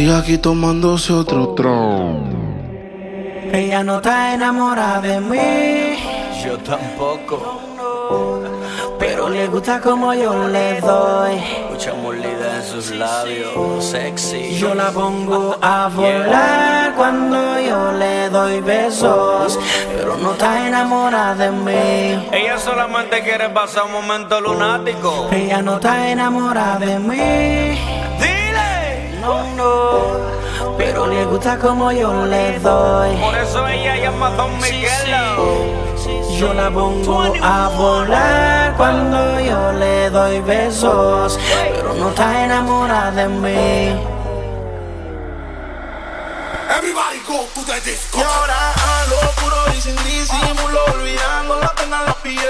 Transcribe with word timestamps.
Sigue 0.00 0.16
aquí 0.16 0.38
tomándose 0.38 1.12
otro 1.12 1.48
tron. 1.48 2.24
Ella 3.52 3.84
no 3.84 3.96
está 3.96 4.32
enamorada 4.32 5.02
de 5.02 5.20
mí. 5.20 5.98
Yo 6.42 6.56
tampoco. 6.60 7.60
Pero 8.98 9.28
le 9.28 9.46
gusta 9.48 9.78
como 9.78 10.14
yo 10.14 10.48
le 10.48 10.80
doy. 10.80 11.42
Mucha 11.70 11.92
molida 11.92 12.56
en 12.56 12.62
sus 12.62 12.92
labios, 12.92 13.84
sexy. 13.84 14.56
Yo 14.56 14.74
la 14.74 14.90
pongo 14.90 15.58
a 15.60 15.90
volar 15.94 16.94
cuando 16.94 17.60
yo 17.60 17.92
le 17.92 18.30
doy 18.30 18.62
besos. 18.62 19.58
Pero 19.94 20.16
no 20.16 20.32
está 20.32 20.66
enamorada 20.66 21.34
de 21.34 21.50
mí. 21.50 22.26
Ella 22.32 22.58
solamente 22.58 23.22
quiere 23.22 23.50
pasar 23.50 23.84
un 23.84 23.92
momento 23.92 24.40
lunático. 24.40 25.28
Ella 25.30 25.60
no 25.60 25.74
está 25.74 26.10
enamorada 26.10 26.78
de 26.78 26.98
mí. 26.98 28.09
No, 29.20 29.44
no. 29.54 30.76
Pero 30.76 31.06
le 31.06 31.24
gusta 31.24 31.58
como 31.58 31.92
yo 31.92 32.26
le 32.26 32.58
doy. 32.58 33.16
Por 33.16 33.36
eso 33.36 33.66
ella 33.68 33.96
llama 33.96 34.28
a 34.28 34.30
Don 34.30 34.58
Miguelo. 34.58 35.90
Yo 36.38 36.54
la 36.54 36.70
pongo 36.70 37.22
a 37.42 37.68
volar 37.76 38.74
cuando 38.76 39.40
yo 39.40 39.72
le 39.72 40.08
doy 40.08 40.40
besos, 40.40 41.38
pero 41.74 41.92
no 41.92 42.08
está 42.08 42.44
enamorada 42.44 43.10
de 43.10 43.28
mí. 43.28 44.20
Everybody 46.70 47.18
go 47.28 47.46
to 47.54 47.60
the 47.66 47.80
disco. 47.80 48.18
Y 48.18 48.22
ahora 48.22 48.72
a 48.72 49.06
lo 49.10 49.20
puro 49.32 49.56
y 49.76 49.80
sin 49.82 49.96
disimulo, 49.96 50.80
olvidando 50.94 51.60
la 51.60 51.74
pena 51.74 51.98
en 52.00 52.06
la 52.06 52.14
piel. 52.22 52.40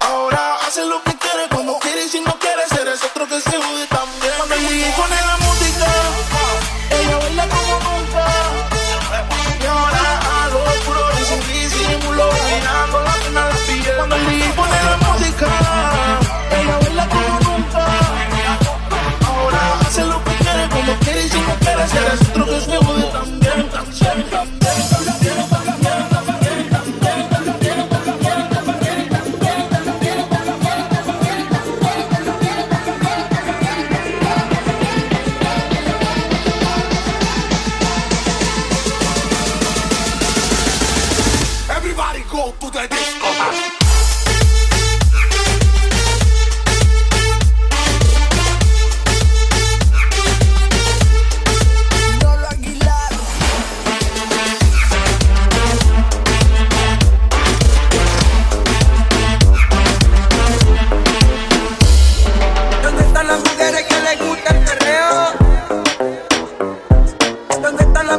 Ahora 0.00 0.56
hace 0.66 0.86
lo 0.86 1.02
que 1.02 1.14
quiere 1.18 1.46
cuando 1.50 1.78
quiere 1.80 2.04
y 2.04 2.08
si 2.08 2.20
no 2.22 2.38
quiere 2.38 2.66
ser 2.68 2.88
es 2.88 3.02
otro 3.04 3.28
que 3.28 3.40
se 3.42 3.50
jode 3.50 3.86
también. 3.88 4.32
Cuando 4.38 4.54
el 4.54 4.92
pone 4.96 5.16
la 5.16 5.43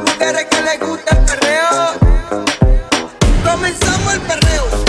mujeres 0.05 0.45
que 0.45 0.61
les 0.61 0.79
gusta 0.79 1.17
el 1.17 1.25
perreo? 1.25 2.45
Comenzamos 3.43 4.13
el 4.13 4.21
perreo. 4.21 4.84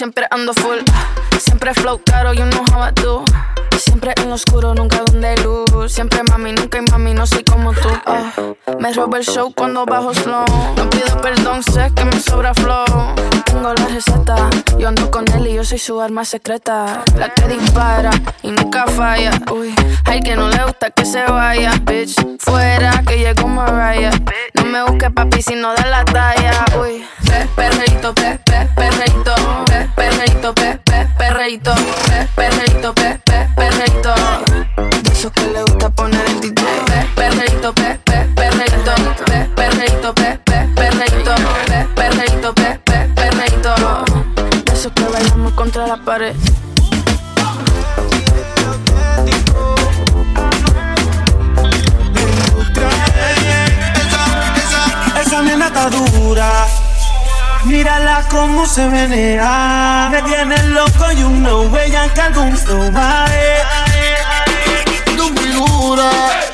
Siempre 0.00 0.26
ando 0.30 0.54
full. 0.54 0.78
Siempre 1.38 1.74
flow 1.74 1.98
me 8.90 8.96
robo 8.96 9.16
el 9.16 9.24
show 9.24 9.52
cuando 9.54 9.86
bajo 9.86 10.12
slow. 10.14 10.44
No 10.76 10.90
pido 10.90 11.20
perdón, 11.20 11.62
sé 11.62 11.92
que 11.94 12.04
me 12.04 12.18
sobra 12.18 12.52
flow. 12.54 13.14
Tengo 13.44 13.72
la 13.74 13.86
receta, 13.86 14.50
yo 14.78 14.88
ando 14.88 15.10
con 15.10 15.24
él 15.32 15.46
y 15.46 15.54
yo 15.54 15.64
soy 15.64 15.78
su 15.78 16.00
arma 16.00 16.24
secreta. 16.24 17.04
La 17.16 17.28
que 17.28 17.46
dispara 17.48 18.10
y 18.42 18.50
nunca 18.50 18.86
falla. 18.86 19.30
Uy, 19.52 19.74
hay 20.06 20.20
que 20.20 20.34
no 20.34 20.48
le 20.48 20.64
gusta 20.64 20.90
que 20.90 21.04
se 21.04 21.22
vaya, 21.24 21.72
bitch. 21.82 22.14
Fuera 22.38 23.02
que 23.06 23.18
llegó 23.18 23.46
Mariah. 23.46 24.10
No 24.54 24.64
me 24.64 24.82
busques 24.84 25.10
papi 25.12 25.42
si 25.42 25.54
no 25.54 25.72
da 25.74 25.86
la 25.86 26.04
talla. 26.04 26.64
Uy, 26.80 27.04
pe, 27.26 27.46
perreito, 27.54 28.14
pe, 28.14 28.40
pe, 28.44 28.68
perreito, 28.74 29.34
pe, 29.66 29.88
perreito, 29.94 30.54
pe, 30.54 30.80
pe, 30.84 31.08
perreito, 31.18 31.74
pe, 31.74 32.28
perreito, 32.34 32.94
pe, 32.94 33.20
pe, 33.24 33.48
perreito. 33.56 34.14
De 35.02 35.12
esos 35.12 35.32
que 35.32 35.46
le 35.46 35.62
gusta 35.62 35.90
poner 35.90 36.24
el 36.26 36.40
DJ. 36.40 36.64
Pe, 36.86 37.06
perreito, 37.14 37.72
pe, 37.72 37.98
pe, 38.04 38.39
perreito, 38.60 38.94
pe, 39.24 39.48
perreito, 39.56 40.12
pe, 40.12 40.38
pe, 40.44 40.68
perreito, 40.74 41.34
pe, 41.66 41.86
perreito, 41.94 42.52
pe, 42.52 42.80
pe, 42.84 43.10
perreito. 43.14 43.74
De 44.64 44.72
esos 44.72 44.92
que 44.92 45.04
bailamos 45.04 45.52
contra 45.54 45.86
la 45.86 45.96
pared. 45.96 46.34
Esa 55.20 55.42
nena 55.42 55.66
está 55.66 55.88
dura. 55.88 56.66
Mírala 57.64 58.24
cómo 58.30 58.66
se 58.66 58.86
menea. 58.86 60.08
Me 60.10 60.22
tiene 60.22 60.62
loco 60.64 61.12
y 61.12 61.22
un 61.22 61.42
no 61.42 61.78
ella 61.78 62.08
que 62.12 62.20
algún 62.20 62.56
flow 62.56 62.90
figura, 65.40 66.02
me 66.02 66.18
gusta 66.18 66.49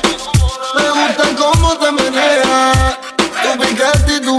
cómo 1.37 1.77
te 1.77 1.91
menea. 1.91 2.99
Tu 3.17 3.59
piquete 3.59 4.15
y 4.17 4.21
tu 4.21 4.37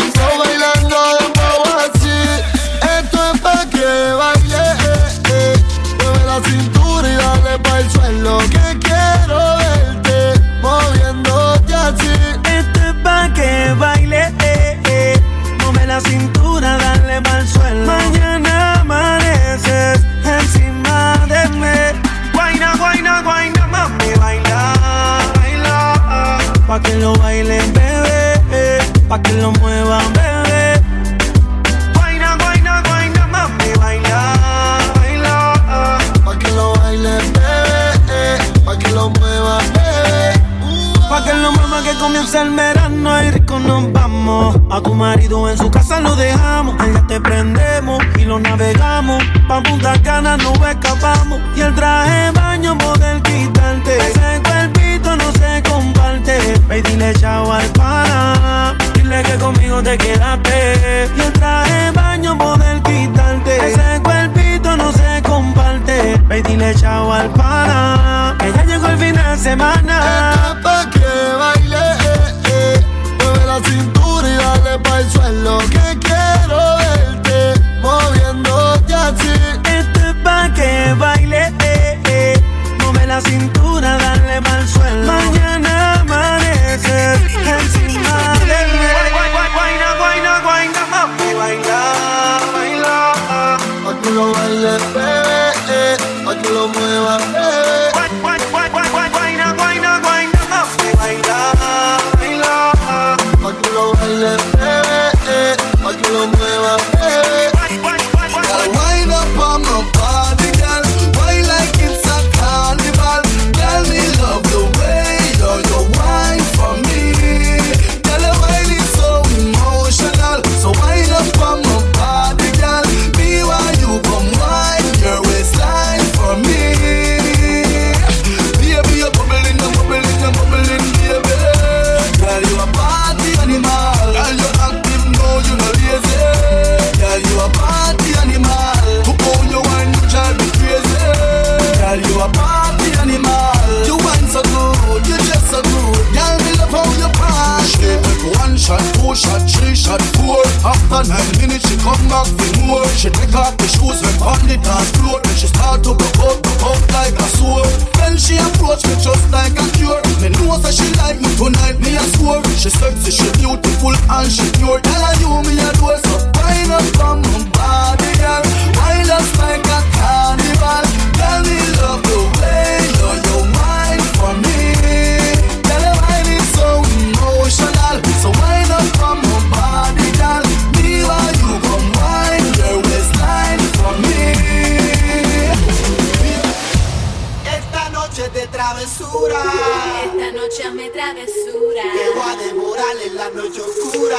Esta 189.27 190.31
noche 190.31 190.63
hazme 190.63 190.91
travesura. 190.91 191.83
Llego 191.93 192.23
a 192.23 192.37
devorar 192.37 192.97
en 193.05 193.17
la 193.17 193.29
noche 193.31 193.61
oscura. 193.61 194.17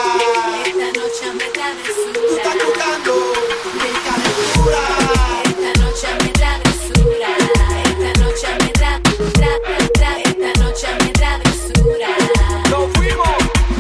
Esta 0.66 0.88
noche 1.00 1.26
hazme 1.26 1.46
travesura. 1.54 2.14
Tú 2.14 2.36
estás 2.36 2.58
tocando 2.58 3.12
mi 3.76 3.92
calentura. 4.04 4.82
Esta 5.46 5.72
noche 5.82 6.08
hazme 6.08 6.32
travesura. 6.34 7.30
Esta 7.86 8.12
noche 8.22 8.46
hazme 8.48 8.72
travesura. 8.74 9.50
Esta 10.26 10.52
noche 10.62 10.88
travesura. 11.14 12.10
Fuimos. 12.94 13.38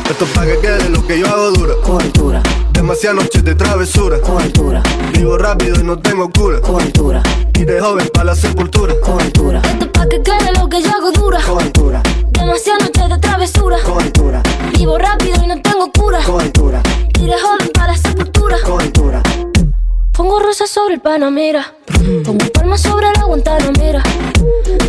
Esto 0.09 0.23
es 0.23 0.31
para 0.31 0.47
que 0.47 0.59
quede 0.59 0.89
lo 0.89 1.05
que 1.05 1.19
yo 1.19 1.27
hago 1.27 1.51
duro. 1.51 1.81
Demasiadas 2.89 3.23
noches 3.23 3.43
de 3.43 3.53
travesura. 3.53 4.19
Cobertura. 4.19 4.81
Vivo 5.13 5.37
rápido 5.37 5.79
y 5.79 5.83
no 5.83 5.99
tengo 5.99 6.27
cura. 6.31 6.59
Cobertura. 6.59 7.21
Y 7.53 7.63
de 7.63 7.79
joven 7.79 8.09
para 8.11 8.25
la 8.25 8.35
sepultura. 8.35 8.95
Cobertura. 8.99 9.61
Esto 9.63 9.91
pa' 9.91 10.07
que 10.09 10.23
quede 10.23 10.51
lo 10.57 10.67
que 10.67 10.81
yo 10.81 10.89
hago 10.89 11.11
dura. 11.11 11.39
Cobertura. 11.39 12.01
Demasiadas 12.31 12.85
noches 12.85 13.09
de 13.09 13.17
travesura. 13.19 13.77
Cobertura. 13.85 14.41
Vivo 14.75 14.97
rápido 14.97 15.35
y 15.43 15.47
no 15.49 15.61
tengo 15.61 15.91
cura. 15.91 16.23
Cobertura. 16.23 16.81
Y 17.19 17.27
de 17.27 17.39
joven 17.39 17.69
para 17.75 17.91
la 17.91 17.97
sepultura. 17.99 18.57
Cobertura 18.65 18.78
Pongo 20.29 20.43
rosas 20.43 20.69
sobre 20.69 20.93
el 20.93 21.01
Panamera. 21.01 21.73
Pongo 22.23 22.45
palmas 22.53 22.81
sobre 22.81 23.07
la 23.17 23.23
Guantanamera. 23.23 24.03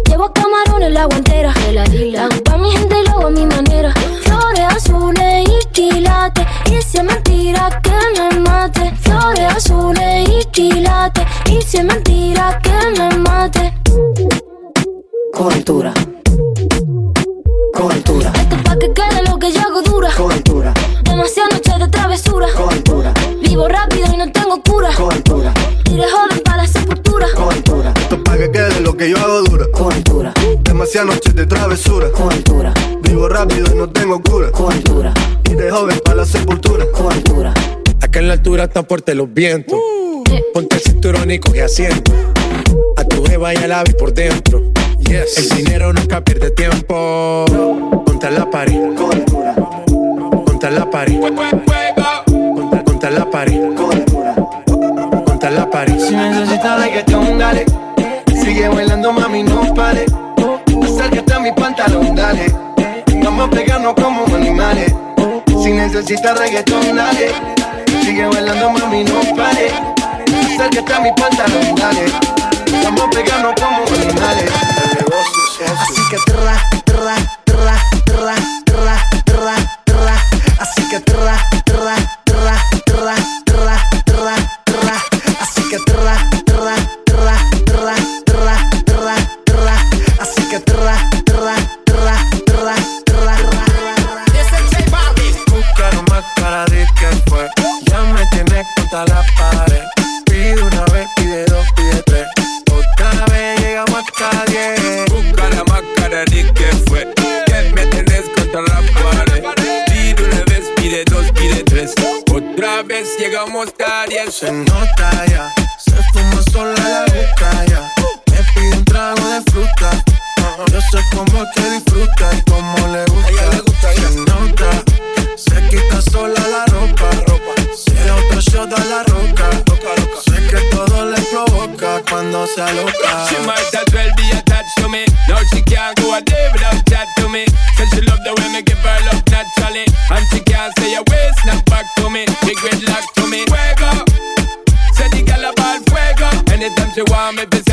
Llevo 0.07 0.31
camarones 0.35 0.93
la 0.93 1.07
guantera. 1.07 1.55
La 1.73 2.29
pa' 2.45 2.59
mi 2.59 2.71
gente 2.71 2.97
y 3.01 3.09
lo 3.09 3.13
hago 3.13 3.27
a 3.29 3.31
mi 3.31 3.47
manera. 3.47 3.95
Flores 4.21 4.67
azules 4.69 5.49
y 5.49 5.67
quilates. 5.73 6.47
Y 6.67 6.83
si 6.83 6.99
es 6.99 7.05
mentira 7.05 7.81
que 7.83 8.21
me 8.21 8.41
mate. 8.41 8.93
Flores 9.01 9.57
azules 9.57 10.29
y 10.29 10.45
quilates. 10.51 11.25
Y 11.51 11.63
si 11.63 11.79
es 11.79 11.85
mentira 11.85 12.61
que 12.63 13.01
me 13.01 13.17
mate. 13.17 13.73
Cobertura. 15.33 15.95
Cobertura. 17.73 18.31
tan 38.83 39.19
los 39.19 39.33
vientos. 39.33 39.79
Ponte 40.55 40.77
el 40.77 40.83
cinturón 40.83 41.31
y 41.31 41.39
coge 41.39 41.63
asiento. 41.63 42.13
A 42.97 43.05
tu 43.05 43.25
jeva 43.25 43.55
y 43.55 43.59
al 43.59 43.73
ave 43.73 43.93
por 43.95 44.13
dentro. 44.13 44.63
Yes. 45.01 45.39
El 45.39 45.49
dinero 45.57 45.93
nunca 45.93 46.23
pierde 46.23 46.51
tiempo. 46.51 47.45
Contra 48.07 48.31
la 48.31 48.49
pared. 48.51 48.95
Contra 48.97 50.71
la 50.71 50.91
pared. 50.91 51.21
Contra, 52.85 53.11
la 53.11 53.31
pared. 53.31 53.61
Contra 55.27 55.51
la 55.51 55.71
pared. 55.71 55.99
Si 55.99 56.15
necesitas 56.15 56.83
reggaetón, 56.83 57.39
dale. 57.39 57.65
Sigue 58.43 58.69
bailando, 58.69 59.13
mami, 59.13 59.43
no 59.43 59.75
pare. 59.75 60.07
Acércate 60.83 61.35
a 61.35 61.41
mi 61.41 61.53
pantalón, 61.53 62.15
dale. 62.15 62.47
Vamos 63.23 63.49
a 63.49 63.51
pegarnos 63.51 63.95
como 63.95 64.25
animales. 64.35 64.93
Si 65.63 65.71
necesitas 65.73 66.39
reggaetón, 66.39 66.97
dale 66.97 67.60
Sigue 68.03 68.27
bailando, 68.27 68.71
mami, 68.71 69.05
no 69.05 69.21
pare. 69.37 69.71
Acércate 70.55 70.95
a 70.95 71.01
mi 71.01 71.13
pantalón, 71.13 71.75
dale. 71.77 72.07
Vamos 72.85 73.03
a 73.03 73.11
pegarnos 73.11 73.55
como 73.55 73.85
animales. 73.95 74.51
Así 75.67 76.03
que 76.11 76.17
tra, 76.27 76.57
tra, 76.85 77.17
tra, 77.45 77.77
tra, 78.05 78.35
tra, 78.65 78.97
tra, 79.25 79.57
tra. 79.85 80.15
Así 80.59 80.89
que 80.89 81.01
tra, 81.01 81.37
tra. 81.65 82.20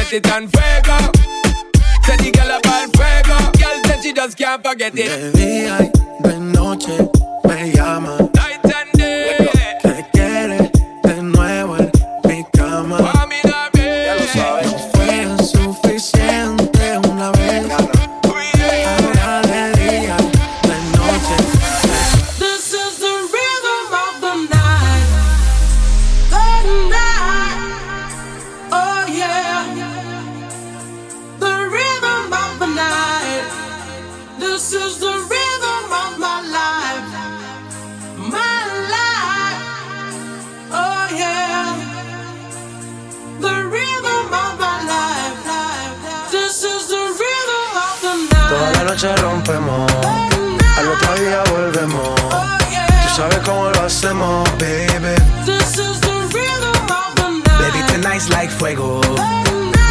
get 0.10 0.26
it 0.26 0.32
on 0.32 0.48
fuego. 0.48 0.98
Said 2.04 2.20
the 2.20 2.32
girl 2.32 2.58
about 2.58 2.96
fuego. 2.96 3.52
Girl 3.60 3.84
said 3.86 4.04
she 4.04 4.14
just 4.14 4.38
can't 4.38 4.64
forget 4.64 4.94
it. 4.96 5.08
De 5.08 5.32
día 5.32 5.92
de 6.24 6.40
noche. 6.40 7.17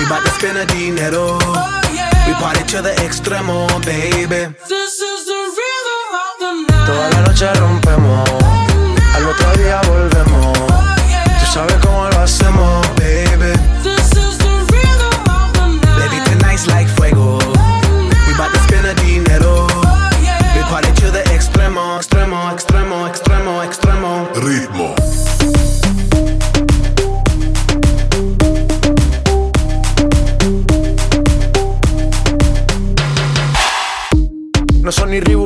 bout 0.09 0.25
to 0.25 0.31
spend 0.31 0.59
a 0.59 0.67
dinero. 0.67 1.39
Oh, 1.41 1.81
yeah. 1.93 2.11
We 2.27 2.35
party 2.35 2.63
to 2.73 2.83
the 2.83 2.95
extremo, 3.07 3.67
baby. 3.85 4.55
This 4.69 5.01
is 5.01 5.27
the 5.27 5.41
rhythm 5.59 6.03
of 6.25 6.33
the 6.41 6.51
night. 6.69 6.87
Toda 6.87 7.11
la 7.11 7.21
noche 7.27 7.49
rompemos. 7.55 8.29
Al 9.15 9.27
otro 9.27 9.51
día 9.63 9.81
volvemos. 9.89 10.59
Oh, 10.59 10.97
yeah. 11.09 11.39
Tú 11.41 11.47
sabes 11.53 11.77
cómo 11.83 12.09
lo 12.09 12.19
hacemos, 12.21 12.87
baby. 12.97 13.26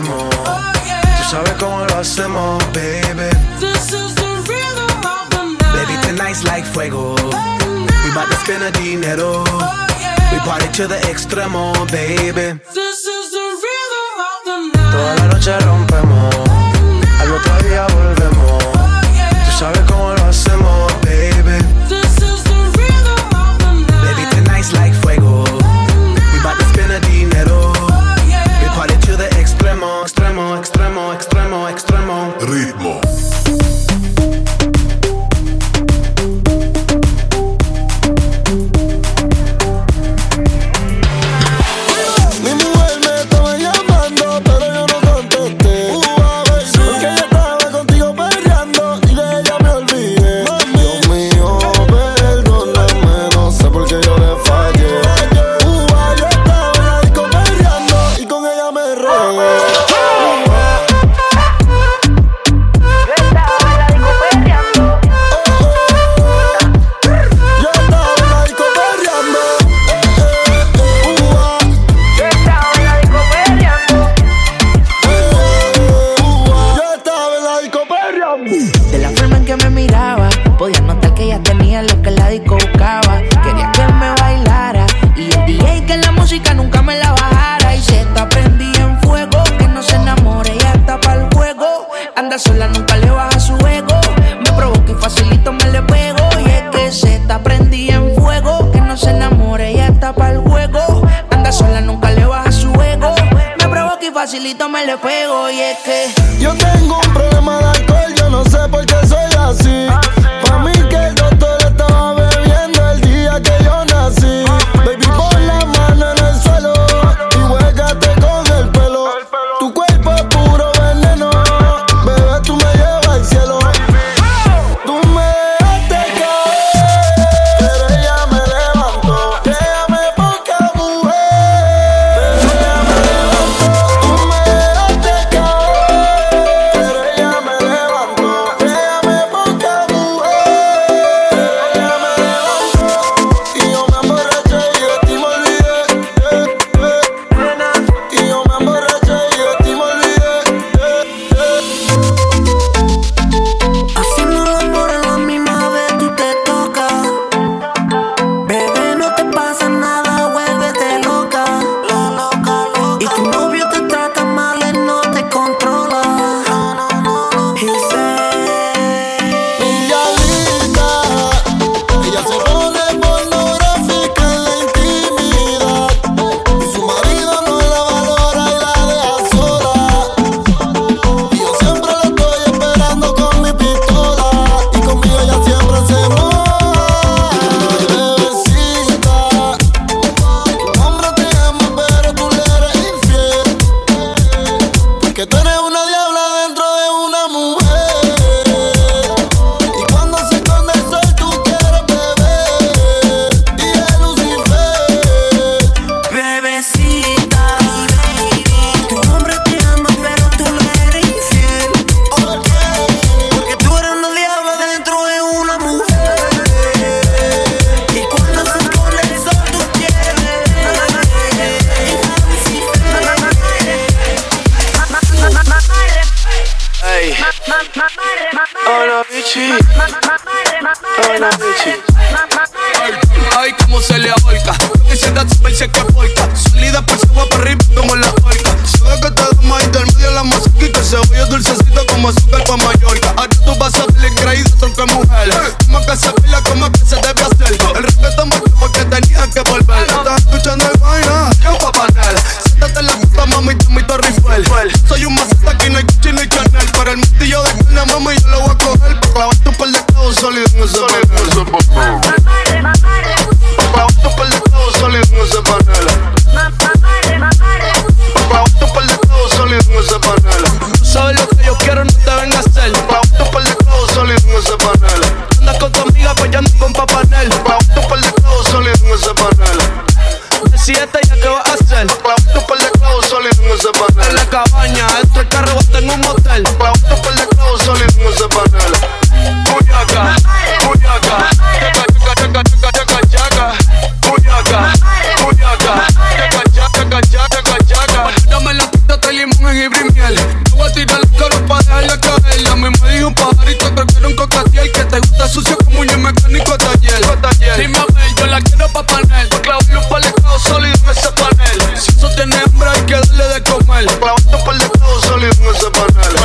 hacemos. 0.00 0.30
Tú 0.30 1.24
sabes 1.30 1.52
cómo 1.58 1.84
lo 1.84 1.98
hacemos, 1.98 2.64
baby. 2.72 3.30
This 3.58 3.92
is 3.92 4.14
the 4.14 4.42
rhythm 4.48 5.04
of 5.04 5.30
the 5.30 5.42
night. 5.58 5.86
Baby, 5.86 6.00
tonight's 6.02 6.44
like 6.44 6.64
fuego. 6.64 7.14
Oh. 7.18 7.86
We 8.04 8.14
bout 8.14 8.28
to 8.28 8.36
spend 8.36 8.62
a 8.62 8.70
dinero. 8.72 9.44
Oh, 9.46 9.86
yeah. 10.00 10.32
We 10.32 10.38
party 10.40 10.68
to 10.72 10.86
the 10.88 10.96
extremo, 11.10 11.72
baby. 11.90 12.58
This 12.74 13.06
is 13.06 13.30
the 13.30 13.46
rhythm 13.64 14.16
of 14.28 14.38
the 14.44 14.56
night. 14.78 14.92
Toda 14.92 15.14
la 15.16 15.26
noche 15.28 15.58
rompemos. 15.60 16.19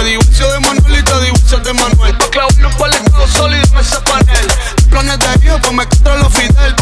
divorcio 0.06 0.52
de 0.52 0.60
Manuel 0.60 1.00
y 1.00 1.04
te 1.04 1.22
divorcio 1.22 1.60
de 1.60 1.74
Manuel. 1.74 2.18
Pa' 2.18 2.30
clavarnos 2.30 2.76
por 2.76 2.90
estado 2.90 3.28
sólido 3.28 3.64
en 3.74 3.80
ese 3.80 4.00
panel. 4.02 4.48
Planes 4.90 5.20
de 5.20 5.46
hijo, 5.46 5.60
pues 5.62 5.74
me 5.74 5.86
contra 5.88 6.16
los 6.18 6.34
Fidel. 6.34 6.76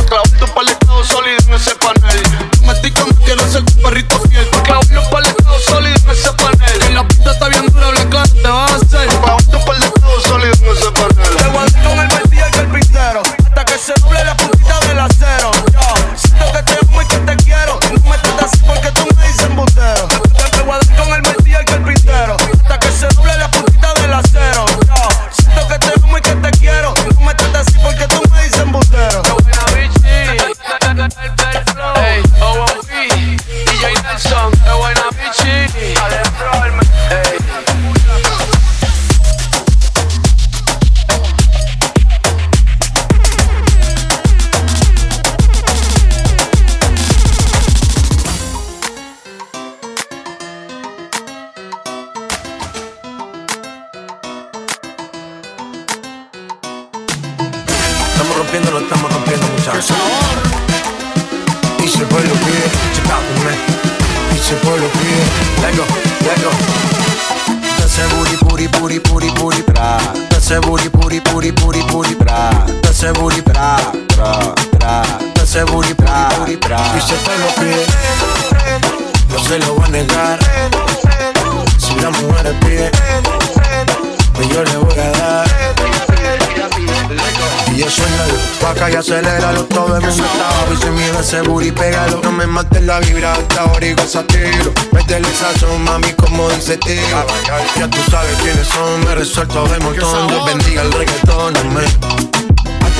resuelto 99.24 99.66
de 99.68 99.80
montón. 99.80 100.28
Dios 100.28 100.46
bendiga 100.46 100.82
el 100.82 100.92
reggaetón, 100.92 101.56
amén. 101.56 101.86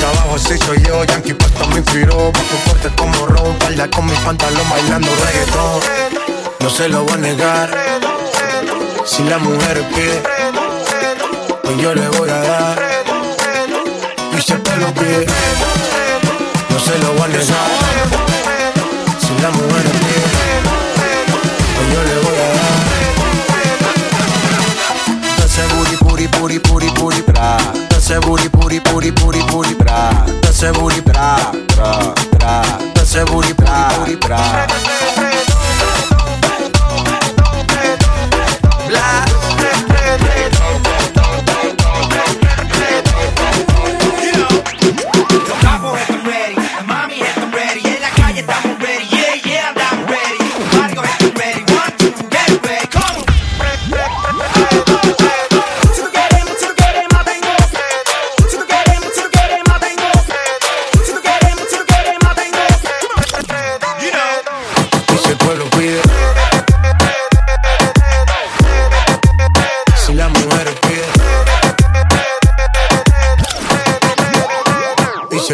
Abajo 0.04 0.36
así 0.36 0.56
soy 0.58 0.82
yo, 0.82 1.04
Yankee 1.04 1.34
Pasta 1.34 1.66
me 1.66 1.76
inspiró. 1.76 2.32
Bajo 2.32 2.56
fuerte 2.64 2.88
como 2.96 3.26
Ron, 3.26 3.58
baila 3.58 3.90
con 3.90 4.06
mi 4.06 4.14
pantalón 4.16 4.68
bailando 4.70 5.08
reggaetón. 5.26 5.80
No 6.60 6.70
se 6.70 6.88
lo 6.88 7.04
voy 7.04 7.12
a 7.12 7.16
negar. 7.18 7.70
Si 9.04 9.22
la 9.24 9.36
mujer 9.38 9.82
pide 9.94 10.22
Pues 11.62 11.76
yo 11.76 11.94
le 11.94 12.08
voy 12.08 12.30
a 12.30 12.38
dar. 12.38 13.04
Y 14.36 14.40
siempre 14.40 14.76
lo 14.78 14.94
pide 14.94 15.26
No 16.70 16.78
se 16.80 16.98
lo 17.00 17.12
voy 17.12 17.24
a 17.24 17.28
negar. 17.28 17.70
Si 19.20 19.42
la 19.42 19.50
mujer 19.50 19.84
pide 20.00 20.24
Pues 21.76 21.92
yo 21.92 22.02
le 22.02 22.14
voy 22.20 22.26
a 22.26 22.28
dar 22.28 22.33
booty, 26.44 26.58
booty, 26.58 26.88
booty, 27.00 27.22
bra. 27.22 27.56
That's 27.88 28.10
a 28.10 28.20
booty, 28.20 28.48
booty, 28.48 28.78
booty, 28.78 29.10
booty, 29.10 29.40
booty, 29.50 29.74
bra. 29.74 30.12
That's 30.42 30.62
a 30.62 30.72
booty, 30.74 31.00
bra, 31.00 31.52
bra, 31.74 32.14
bra. 32.32 32.62
That's 32.92 33.14
a 33.14 33.24
booty, 33.24 33.54
bra, 33.54 34.04
booty, 34.04 34.16
bra. 34.16 34.66
Blah. 38.88 39.24
You 44.22 44.42
know, 45.72 46.23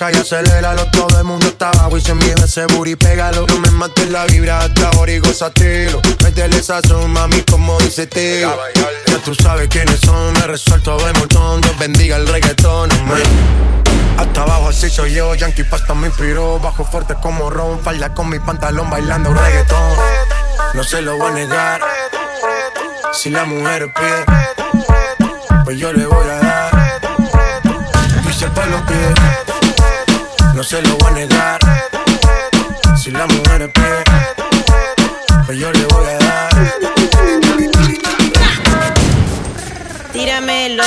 y 0.00 0.16
aceléralo. 0.16 0.90
Todo 0.90 1.18
el 1.18 1.24
mundo 1.24 1.46
está 1.46 1.70
abajo 1.70 1.96
y 1.96 2.00
se 2.00 2.14
mide 2.14 2.34
ese 2.44 2.66
booty, 2.66 2.96
pégalo. 2.96 3.46
No 3.46 3.58
me 3.58 3.70
mates 3.70 4.10
la 4.10 4.24
vibra 4.26 4.58
hasta 4.58 4.88
ahora 4.88 5.12
y 5.12 5.18
gozatelo. 5.20 6.00
Métele 6.22 6.56
esa 6.56 6.80
son, 6.82 7.12
mami, 7.12 7.40
como 7.42 7.78
dice 7.78 8.06
tío. 8.06 8.56
Ya 9.06 9.18
tú 9.18 9.34
sabes 9.34 9.68
quiénes 9.68 10.00
son, 10.00 10.32
me 10.32 10.46
resuelto 10.48 10.96
de 10.98 11.12
montón. 11.12 11.60
Dios 11.60 11.78
bendiga 11.78 12.16
el 12.16 12.26
reggaetón. 12.26 12.90
Hasta 14.18 14.42
abajo 14.42 14.68
así 14.68 14.90
soy 14.90 15.14
yo, 15.14 15.34
Yankee 15.34 15.64
Pasta 15.64 15.92
me 15.92 16.06
inspiró 16.06 16.60
Bajo 16.60 16.84
fuerte 16.84 17.14
como 17.20 17.50
Ron, 17.50 17.80
falda 17.80 18.14
con 18.14 18.28
mi 18.28 18.38
pantalón 18.38 18.88
bailando 18.88 19.34
reggaetón 19.34 19.96
No 20.72 20.84
se 20.84 21.02
lo 21.02 21.16
voy 21.16 21.32
a 21.32 21.34
negar 21.34 21.80
Si 23.12 23.28
la 23.28 23.44
mujer 23.44 23.92
pide 23.92 25.64
Pues 25.64 25.78
yo 25.78 25.92
le 25.92 26.06
voy 26.06 26.28
a 26.28 26.38
dar 26.38 27.00
Y 28.44 28.46
pueblo 28.46 28.86
pide 28.86 29.08
No 29.08 29.23
se 30.64 30.80
lo 30.80 30.96
voy 30.96 31.10
a 31.10 31.14
negar. 31.14 31.60
Si 32.96 33.10
la 33.10 33.26
mujer 33.26 33.70
pide 33.70 34.04
Pues 35.44 35.58
yo 35.58 35.70
le 35.70 35.84
voy 35.86 36.06
a 36.06 36.18
dar. 36.18 36.50
Tíramelo, 40.12 40.84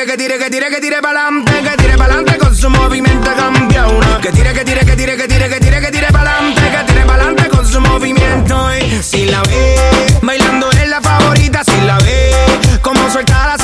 tire, 0.00 0.06
que 0.06 0.16
tire, 0.16 0.38
que 0.38 0.50
tire, 0.50 0.70
que 0.70 0.80
tire, 0.80 1.02
pa'lante, 1.02 1.52
que 1.62 1.76
tire 1.76 1.96
pa'lante 1.96 2.38
con 2.38 2.54
su 2.54 2.70
movimiento 2.70 3.30
campeona. 3.34 4.18
Que 4.22 4.32
tire, 4.32 4.52
que 4.52 4.64
tire, 4.64 4.80
que 4.80 4.96
tire, 4.96 5.16
que 5.16 5.28
tire, 5.28 5.48
que 5.48 5.60
tire, 5.60 5.80
que 5.80 5.90
tire 5.90 6.06
pa'lante, 6.10 6.62
que 6.62 6.84
tire 6.92 7.04
pa'lante 7.04 7.48
con 7.48 7.66
su 7.66 7.80
movimiento. 7.80 8.74
Y 8.76 9.02
si 9.02 9.26
la 9.26 9.42
ve 9.42 9.76
bailando 10.22 10.70
es 10.70 10.88
la 10.88 11.00
favorita, 11.00 11.62
si 11.64 11.80
la 11.82 11.98
ve 11.98 12.32
como 12.80 13.10
suelta 13.10 13.46
la 13.46 13.59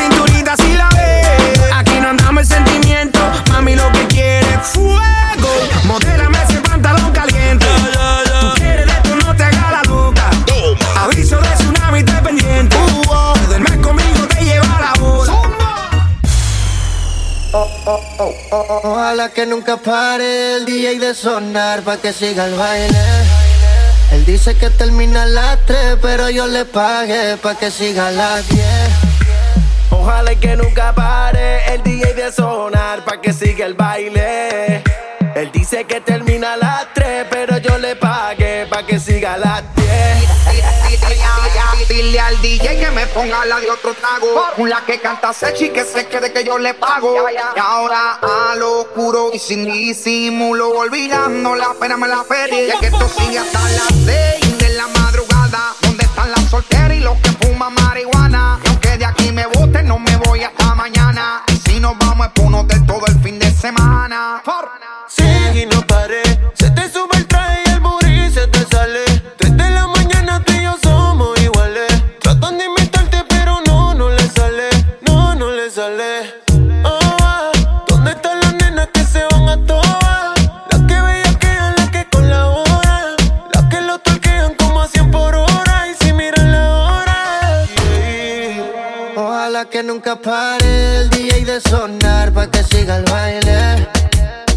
Ojalá 18.59 19.29
que 19.29 19.45
nunca 19.45 19.77
pare 19.77 20.57
el 20.57 20.65
DJ 20.65 20.99
de 20.99 21.15
sonar 21.15 21.83
pa' 21.83 21.99
que 21.99 22.11
siga 22.11 22.47
el 22.47 22.55
baile. 22.55 23.05
Él 24.13 24.25
dice 24.25 24.57
que 24.57 24.71
termina 24.71 25.25
a 25.25 25.27
las 25.27 25.67
3, 25.67 25.99
pero 26.01 26.31
yo 26.31 26.47
le 26.47 26.65
pagué 26.65 27.37
pa' 27.37 27.55
que 27.55 27.71
siga 27.71 28.09
a 28.09 28.11
las 28.13 28.49
10. 28.49 28.65
Ojalá 29.91 30.35
que 30.37 30.57
nunca 30.57 30.95
pare 30.95 31.75
el 31.75 31.83
DJ 31.83 32.15
de 32.15 32.33
sonar 32.33 33.05
pa' 33.05 33.21
que 33.21 33.35
siga 33.35 33.67
el 33.67 33.75
baile. 33.75 34.83
Él 35.35 35.51
dice 35.53 35.85
que 35.85 36.01
termina 36.01 36.55
a 36.55 36.57
las 36.57 36.87
3, 36.95 37.27
pero 37.29 37.59
yo 37.59 37.77
le 37.77 37.95
pagué 37.97 38.67
pa' 38.71 38.87
que 38.87 38.99
siga 38.99 39.35
a 39.35 39.39
las 39.39 39.63
10. 39.75 39.76
Dile 42.17 42.29
al 42.29 42.41
DJ 42.41 42.81
que 42.81 42.91
me 42.93 43.07
ponga 43.09 43.45
la 43.45 43.61
de 43.61 43.71
otro 43.71 43.93
trago. 43.93 44.67
La 44.67 44.83
que 44.87 44.99
canta 44.99 45.35
Sechi 45.35 45.69
que 45.69 45.85
se 45.85 46.07
quede 46.07 46.33
que 46.33 46.45
yo 46.45 46.57
le 46.57 46.73
pago. 46.73 47.15
Y 47.31 47.59
ahora 47.61 48.19
a 48.23 48.55
lo 48.57 48.81
oscuro 48.81 49.33
y 49.35 49.39
sin 49.39 49.67
disimulo, 49.67 50.71
olvidando 50.71 51.55
la 51.55 51.75
pena 51.75 51.99
me 51.99 52.09
la 52.09 52.25
feria. 52.25 52.69
Y 52.69 52.71
es 52.71 52.77
que 52.77 52.87
esto 52.87 53.07
sigue 53.07 53.39
hasta 53.39 53.61
las 53.61 53.93
6 54.07 54.59
de 54.59 54.69
la 54.71 54.87
madrugada. 54.87 55.75
¿Dónde 55.83 56.05
están 56.05 56.31
las 56.31 56.49
solteras 56.49 56.97
y 56.97 57.01
los 57.01 57.19
que 57.19 57.33
fuman 57.33 57.75
marihuana? 57.75 58.61
Y 58.65 58.69
aunque 58.69 58.97
de 58.97 59.05
aquí 59.05 59.31
me 59.31 59.45
boten, 59.49 59.87
no 59.87 59.99
me 59.99 60.17
voy 60.17 60.43
hasta 60.43 60.75
mañana. 60.75 61.45
Y 61.49 61.71
si 61.71 61.81
nos 61.81 61.99
vamos 61.99 62.29
es 62.29 62.33
por 62.33 62.47
uno 62.47 62.67
que 89.77 89.83
nunca 89.83 90.17
pare 90.17 91.01
el 91.01 91.11
DJ 91.11 91.45
de 91.45 91.61
sonar 91.61 92.33
pa' 92.33 92.51
que 92.51 92.63
siga 92.63 92.97
el 92.97 93.05
baile. 93.05 93.87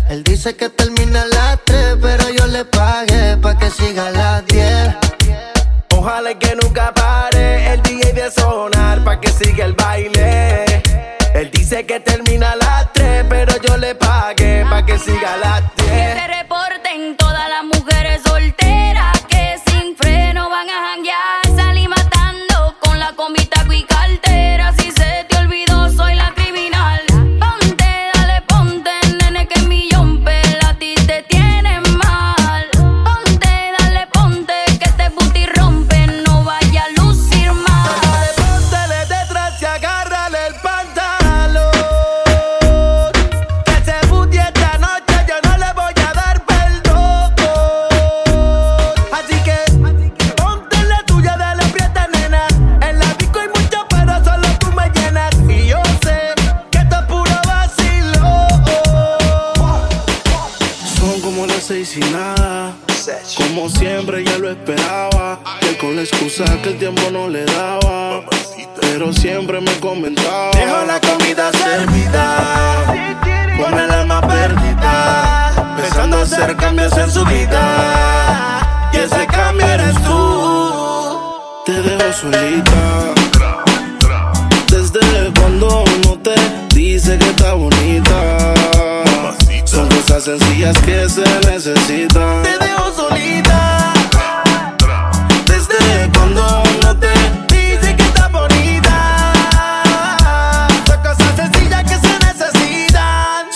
Él 0.08 0.23
dice 0.23 0.55
que 0.55 0.69
termina 0.69 1.23
a 1.23 1.27
las 1.27 1.60
3, 1.65 1.97
pero 2.01 2.29
yo 2.29 2.47
le 2.47 2.63
pagué 2.63 3.36
pa' 3.36 3.58
que 3.58 3.69
siga 3.69 4.08
a 4.08 4.12
las 4.12 4.45
10. 4.45 4.95
Ojalá 5.97 6.34
que 6.39 6.55
nunca 6.55 6.93
pare 6.93 7.73
el 7.73 7.82
DJ 7.82 8.13
de 8.13 8.32
sonar 8.32 9.03
pa' 9.03 9.19
que 9.19 9.29
siga 9.29 9.65
el 9.65 9.73
baile. 9.73 10.63
Él 11.34 11.51
dice 11.51 11.86
que 11.86 11.99
termina 11.99 12.51
a 12.51 12.55
las 12.55 12.93
3, 12.93 13.25
pero 13.27 13.53
yo 13.62 13.75
le 13.75 13.95
pagué 13.95 14.65
pa' 14.69 14.86
que 14.86 14.97
siga 14.97 15.34
a 15.34 15.38
las 15.38 15.62
10. 15.75 15.78
Desde 84.69 84.99
cuando 85.39 85.86
no 86.03 86.17
te 86.17 86.36
dice 86.75 87.17
que 87.17 87.29
está 87.29 87.53
bonita. 87.53 88.53
Son 89.63 89.88
cosas 89.88 90.25
sencillas 90.25 90.77
que 90.79 91.08
se 91.08 91.23
necesitan. 91.49 92.58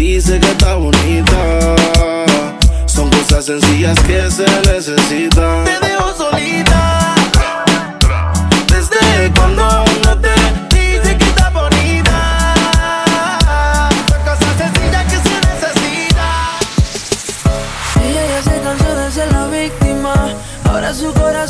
dice 0.00 0.40
que 0.40 0.50
está 0.50 0.76
bonita. 0.76 1.76
Son 2.86 3.10
cosas 3.10 3.44
sencillas 3.44 3.98
que 4.00 4.30
se 4.30 4.46
necesitan. 4.72 5.64
Te 5.64 5.78
dejo 5.86 6.14
solita. 6.16 7.14
Desde 8.66 9.30
cuando 9.36 9.84
no 10.04 10.18
te 10.18 10.32
dice 10.74 11.16
que 11.18 11.24
está 11.24 11.50
bonita. 11.50 12.16
Son 14.08 14.22
cosas 14.28 14.56
sencillas 14.56 15.04
que 15.04 15.18
se 15.28 15.36
necesitan. 15.50 16.48
Ella 18.02 18.22
ya 18.32 18.42
se 18.42 18.60
cansó 18.62 18.94
de 18.96 19.10
ser 19.10 19.32
la 19.32 19.46
víctima. 19.48 20.14
Ahora 20.64 20.94
su 20.94 21.12
corazón 21.12 21.49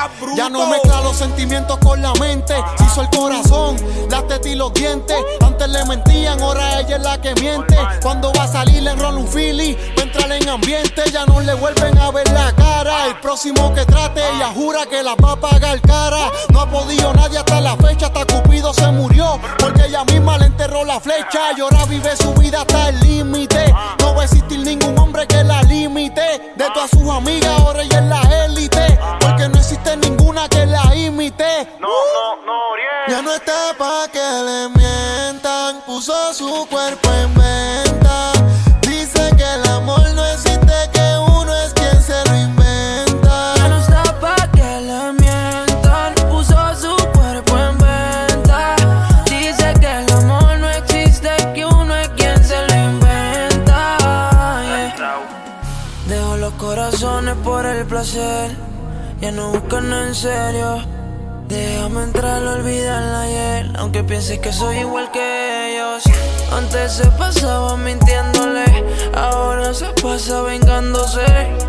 seas 0.00 0.20
bruto. 0.20 0.36
Ya 0.36 0.48
no 0.48 0.66
mezcla 0.66 1.00
los 1.02 1.16
sentimientos 1.16 1.78
con 1.78 2.00
la 2.02 2.12
mente. 2.14 2.54
Se 2.78 2.84
hizo 2.84 3.02
el 3.02 3.10
corazón, 3.10 3.76
las 4.10 4.26
tetas 4.26 4.46
y 4.46 4.54
los 4.54 4.72
dientes. 4.72 5.16
Antes 5.40 5.68
le 5.68 5.84
mentían, 5.84 6.40
ahora 6.40 6.80
ella 6.80 6.96
es 6.96 7.02
la 7.02 7.20
que 7.20 7.34
miente. 7.34 7.76
Cuando 8.02 8.32
va 8.32 8.44
a 8.44 8.48
salir 8.48 8.82
le 8.82 8.90
enrola 8.90 9.18
un 9.18 9.28
fili. 9.28 9.76
Va 9.96 10.02
a 10.02 10.06
entrar 10.06 10.32
en 10.32 10.48
ambiente, 10.48 11.02
ya 11.12 11.26
no 11.26 11.40
le 11.40 11.54
vuelven 11.54 11.98
a 11.98 12.10
ver 12.10 12.30
la 12.32 12.52
cara. 12.52 13.06
El 13.06 13.16
próximo 13.20 13.72
que 13.74 13.84
trate, 13.84 14.20
ella 14.36 14.52
jura 14.54 14.86
que 14.86 15.02
la 15.02 15.14
va 15.14 15.32
a 15.32 15.36
pagar 15.36 15.80
cara. 15.82 16.30
No 16.52 16.60
ha 16.60 16.70
podido 16.70 17.12
nadie 17.14 17.38
hasta 17.38 17.60
la 17.60 17.76
fecha, 17.76 18.06
hasta 18.06 18.24
Cupido 18.24 18.72
se 18.72 18.90
murió. 18.92 19.38
Porque 19.58 19.86
ella 19.86 20.04
misma 20.04 20.38
le 20.38 20.46
enterró 20.46 20.84
la 20.84 21.00
flecha. 21.00 21.52
Y 21.56 21.60
ahora 21.60 21.84
vive 21.86 22.16
su 22.16 22.32
vida 22.34 22.60
hasta 22.60 22.88
el 22.88 23.00
límite. 23.00 23.74
No 24.00 24.14
va 24.14 24.22
a 24.22 24.24
existir 24.24 24.58
ningún 24.58 24.98
hombre 24.98 25.26
que 25.26 25.42
la 25.44 25.62
limite. 25.62 26.54
De 26.56 26.64
todas 26.74 26.90
sus 26.90 27.08
amigas, 27.08 27.50
ahora 27.60 27.82
ella 27.82 27.98
es 27.98 28.04
la 28.04 28.44
élite 28.44 28.98
que 30.48 30.64
la 30.66 30.94
imité. 30.94 31.68
No, 31.78 31.88
no, 31.88 32.46
no, 32.46 32.58
Ya 33.08 33.20
no 33.22 33.34
está 33.34 33.74
pa' 33.76 34.08
que 34.10 34.18
le 34.18 34.68
mientan. 34.70 35.82
Puso 35.86 36.32
su 36.32 36.66
cuerpo 36.70 37.08
en 37.12 37.34
venta. 37.34 38.32
Dice 38.82 39.30
que 39.36 39.44
el 39.54 39.66
amor 39.68 40.02
no 40.14 40.24
existe, 40.26 40.72
que 40.92 41.06
uno 41.38 41.54
es 41.56 41.74
quien 41.74 42.02
se 42.02 42.24
lo 42.28 42.36
inventa. 42.36 43.54
Ya 43.56 43.68
no 43.68 43.78
está 43.80 44.02
pa' 44.20 44.48
que 44.52 44.80
le 44.88 45.12
mientan. 45.12 46.14
Puso 46.30 46.56
su 46.74 46.96
cuerpo 47.12 47.58
en 47.58 47.78
venta. 47.78 48.76
Dice 49.26 49.74
que 49.80 49.90
el 49.98 50.12
amor 50.12 50.58
no 50.58 50.70
existe, 50.70 51.30
que 51.54 51.66
uno 51.66 51.94
es 51.96 52.08
quien 52.10 52.42
se 52.42 52.66
lo 52.68 52.74
inventa. 52.74 53.98
Dejo 56.06 56.36
los 56.36 56.54
corazones 56.54 57.34
por 57.44 57.66
el 57.66 57.84
placer 57.86 58.69
no 59.32 59.52
buscan 59.52 59.92
en 59.92 60.14
serio. 60.14 60.82
Déjame 61.46 62.02
entrar, 62.02 62.42
olvidarla 62.42 63.22
ayer. 63.22 63.70
Aunque 63.76 64.02
pienses 64.02 64.40
que 64.40 64.52
soy 64.52 64.78
igual 64.78 65.10
que 65.12 65.74
ellos. 65.74 66.02
Antes 66.52 66.92
se 66.94 67.06
pasaba 67.12 67.76
mintiéndole. 67.76 68.64
Ahora 69.14 69.72
se 69.72 69.86
pasa 70.02 70.42
vengándose. 70.42 71.24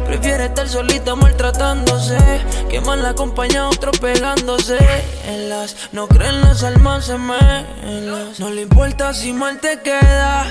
Prefiere 0.08 0.46
estar 0.46 0.68
solita 0.68 1.16
maltratándose. 1.16 2.18
Que 2.70 2.82
mal 2.82 3.06
acompañado 3.06 3.70
otro 3.70 3.92
pegándose. 3.92 4.80
En 5.28 5.50
las 5.50 5.76
no 5.92 6.08
creen 6.08 6.42
las 6.42 6.64
almas 6.64 7.06
gemelas. 7.06 8.40
No 8.40 8.50
le 8.50 8.64
importa 8.64 9.14
si 9.14 9.34
mal 9.34 9.60
te 9.60 9.80
queda. 9.82 10.48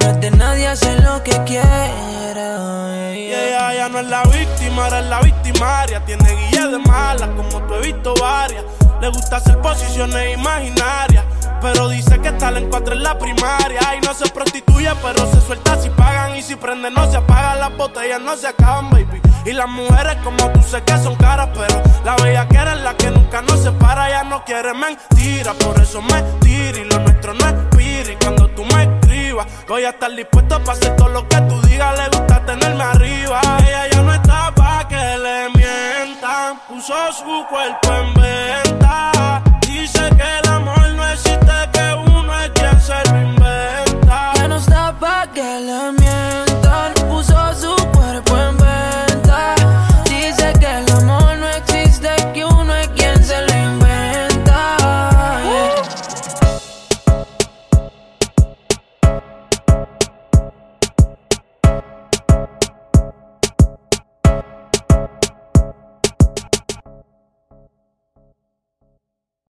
No 0.00 0.10
es 0.10 0.20
de 0.20 0.30
nadie 0.30 0.68
hacer 0.68 1.02
lo 1.02 1.24
que 1.24 1.32
quiera. 1.44 2.91
Ella 3.32 3.74
ya 3.74 3.88
no 3.88 3.98
es 3.98 4.06
la 4.06 4.22
víctima, 4.24 4.88
era 4.88 5.00
la 5.00 5.20
victimaria. 5.20 6.04
Tiene 6.04 6.36
guía 6.50 6.66
de 6.66 6.78
mala, 6.78 7.28
como 7.28 7.62
tú 7.62 7.74
he 7.74 7.80
visto 7.80 8.12
varias. 8.20 8.64
Le 9.00 9.08
gusta 9.08 9.36
hacer 9.36 9.58
posiciones 9.60 10.36
imaginarias. 10.36 11.24
Pero 11.62 11.88
dice 11.88 12.20
que 12.20 12.28
está 12.28 12.50
en 12.50 12.68
cuatro 12.68 12.94
en 12.94 13.02
la 13.02 13.18
primaria. 13.18 13.80
Y 13.96 14.00
no 14.04 14.12
se 14.12 14.28
prostituye, 14.30 14.90
pero 15.02 15.26
se 15.32 15.40
suelta 15.40 15.80
si 15.80 15.88
pagan. 15.90 16.36
Y 16.36 16.42
si 16.42 16.56
prende, 16.56 16.90
no 16.90 17.10
se 17.10 17.16
apagan. 17.16 17.60
Las 17.60 17.76
botellas 17.76 18.20
no 18.20 18.36
se 18.36 18.48
acaban, 18.48 18.90
baby. 18.90 19.22
Y 19.46 19.52
las 19.52 19.68
mujeres, 19.68 20.16
como 20.22 20.50
tú 20.50 20.62
sé 20.62 20.82
que 20.82 20.98
son 20.98 21.14
caras. 21.16 21.48
Pero 21.54 21.82
la 22.04 22.16
bella 22.16 22.46
que 22.48 22.58
eres 22.58 22.80
la 22.80 22.94
que 22.96 23.10
nunca 23.10 23.40
nos 23.40 23.60
separa. 23.60 24.10
Ya 24.10 24.24
no 24.24 24.44
quiere 24.44 24.74
mentira, 24.74 25.54
por 25.54 25.80
eso 25.80 26.02
me 26.02 26.22
tira. 26.40 26.78
Y 26.78 26.84
lo 26.84 26.98
nuestro 26.98 27.32
no 27.32 27.48
es 27.48 27.54
piri. 27.76 28.16
Cuando 28.20 28.48
tú 28.48 28.64
me 28.66 28.82
escribas, 28.82 29.46
voy 29.66 29.84
a 29.84 29.90
estar 29.90 30.14
dispuesto 30.14 30.58
para 30.60 30.72
hacer 30.72 30.96
todo 30.96 31.08
lo 31.08 31.26
que 31.28 31.36
tú 31.42 31.61
digas. 31.72 31.98
Le 31.98 32.06
gusta 32.16 32.44
tenerme 32.44 32.84
arriba. 32.84 33.40
Ella 33.66 33.88
ya 33.88 34.02
no 34.02 34.12
está 34.12 34.54
pa' 34.54 34.86
que 34.88 35.04
le 35.24 35.48
mientan. 35.56 36.58
Puso 36.68 36.94
su 37.12 37.46
cuerpo 37.48 37.88
en 37.92 38.14
venta 38.14 38.61